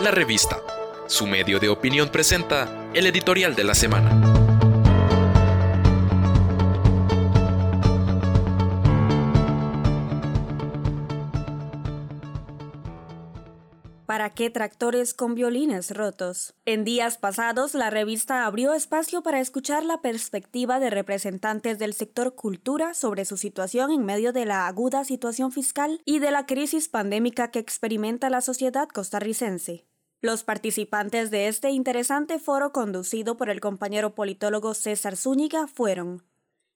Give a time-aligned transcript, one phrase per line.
[0.00, 0.62] La Revista,
[1.08, 4.38] su medio de opinión presenta el editorial de la semana.
[14.06, 16.54] ¿Para qué tractores con violines rotos?
[16.64, 22.36] En días pasados, la revista abrió espacio para escuchar la perspectiva de representantes del sector
[22.36, 26.88] cultura sobre su situación en medio de la aguda situación fiscal y de la crisis
[26.88, 29.87] pandémica que experimenta la sociedad costarricense.
[30.20, 36.24] Los participantes de este interesante foro conducido por el compañero politólogo César Zúñiga fueron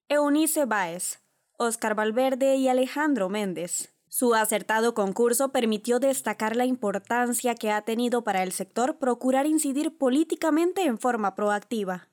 [0.08, 1.20] Eunice Báez,
[1.58, 3.92] Oscar Valverde y Alejandro Méndez.
[4.08, 9.98] Su acertado concurso permitió destacar la importancia que ha tenido para el sector procurar incidir
[9.98, 12.08] políticamente en forma proactiva.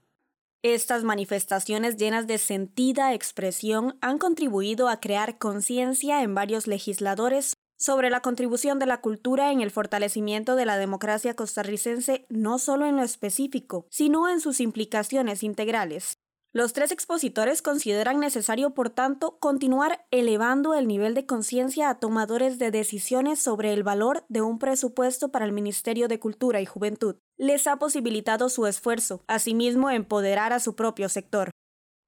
[0.63, 8.09] Estas manifestaciones llenas de sentida expresión han contribuido a crear conciencia en varios legisladores sobre
[8.09, 12.97] la contribución de la cultura en el fortalecimiento de la democracia costarricense no solo en
[12.97, 16.17] lo específico, sino en sus implicaciones integrales.
[16.52, 22.58] Los tres expositores consideran necesario, por tanto, continuar elevando el nivel de conciencia a tomadores
[22.58, 27.17] de decisiones sobre el valor de un presupuesto para el Ministerio de Cultura y Juventud.
[27.38, 31.52] Les ha posibilitado su esfuerzo, asimismo empoderar a su propio sector.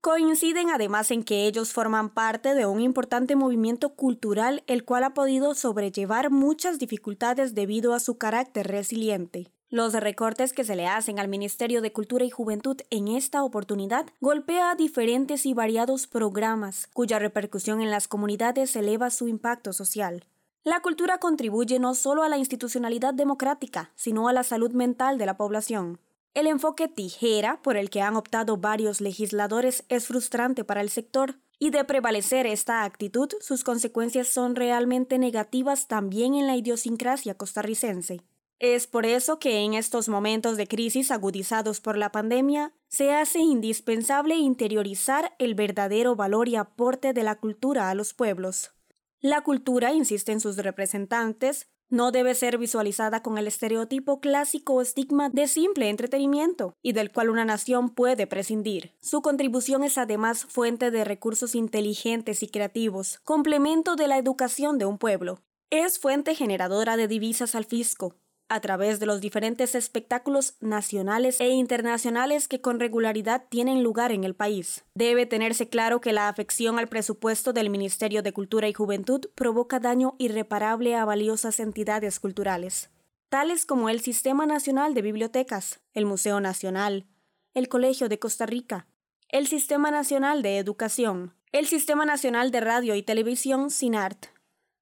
[0.01, 5.13] Coinciden además en que ellos forman parte de un importante movimiento cultural el cual ha
[5.13, 9.51] podido sobrellevar muchas dificultades debido a su carácter resiliente.
[9.69, 14.07] Los recortes que se le hacen al Ministerio de Cultura y Juventud en esta oportunidad
[14.21, 20.25] golpea diferentes y variados programas, cuya repercusión en las comunidades eleva su impacto social.
[20.63, 25.27] La cultura contribuye no solo a la institucionalidad democrática, sino a la salud mental de
[25.27, 25.99] la población.
[26.33, 31.39] El enfoque tijera por el que han optado varios legisladores es frustrante para el sector,
[31.59, 38.21] y de prevalecer esta actitud, sus consecuencias son realmente negativas también en la idiosincrasia costarricense.
[38.59, 43.39] Es por eso que en estos momentos de crisis agudizados por la pandemia, se hace
[43.39, 48.71] indispensable interiorizar el verdadero valor y aporte de la cultura a los pueblos.
[49.19, 55.29] La cultura, insisten sus representantes, no debe ser visualizada con el estereotipo clásico o estigma
[55.29, 58.95] de simple entretenimiento y del cual una nación puede prescindir.
[59.01, 64.85] Su contribución es además fuente de recursos inteligentes y creativos, complemento de la educación de
[64.85, 65.41] un pueblo.
[65.69, 68.15] Es fuente generadora de divisas al fisco,
[68.51, 74.25] a través de los diferentes espectáculos nacionales e internacionales que con regularidad tienen lugar en
[74.25, 74.83] el país.
[74.93, 79.79] Debe tenerse claro que la afección al presupuesto del Ministerio de Cultura y Juventud provoca
[79.79, 82.89] daño irreparable a valiosas entidades culturales,
[83.29, 87.05] tales como el Sistema Nacional de Bibliotecas, el Museo Nacional,
[87.53, 88.85] el Colegio de Costa Rica,
[89.29, 94.25] el Sistema Nacional de Educación, el Sistema Nacional de Radio y Televisión SINART,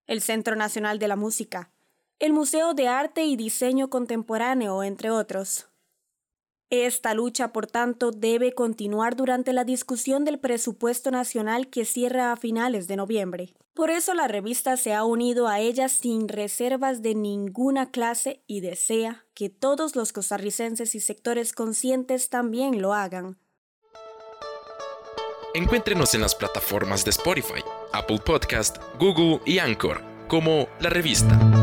[0.07, 1.69] el Centro Nacional de la Música,
[2.19, 5.69] el Museo de Arte y Diseño Contemporáneo, entre otros.
[6.69, 12.35] Esta lucha, por tanto, debe continuar durante la discusión del presupuesto nacional que cierra a
[12.35, 13.55] finales de noviembre.
[13.73, 18.59] Por eso la revista se ha unido a ella sin reservas de ninguna clase y
[18.59, 23.39] desea que todos los costarricenses y sectores conscientes también lo hagan.
[25.55, 27.63] Encuéntrenos en las plataformas de Spotify,
[27.93, 31.58] Apple Podcast, Google y Anchor como La Revista.